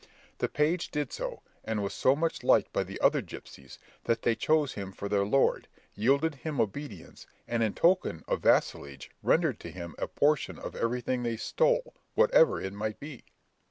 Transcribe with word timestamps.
The 0.39 0.49
page 0.49 0.89
did 0.89 1.13
so, 1.13 1.43
and 1.63 1.83
was 1.83 1.93
so 1.93 2.15
much 2.15 2.41
liked 2.43 2.73
by 2.73 2.83
the 2.83 2.99
other 3.01 3.21
gipsies, 3.21 3.77
that 4.05 4.23
they 4.23 4.33
chose 4.33 4.73
him 4.73 4.91
for 4.91 5.07
their 5.07 5.23
lord, 5.27 5.67
yielded 5.93 6.33
him 6.43 6.59
obedience, 6.59 7.27
and 7.47 7.61
in 7.61 7.75
token 7.75 8.23
of 8.27 8.41
vassalage 8.41 9.11
rendered 9.21 9.59
to 9.59 9.69
him 9.69 9.93
a 9.99 10.07
portion 10.07 10.57
of 10.57 10.75
everything 10.75 11.21
they 11.21 11.37
stole, 11.37 11.93
whatever 12.15 12.59
it 12.59 12.73
might 12.73 12.99
be. 12.99 13.25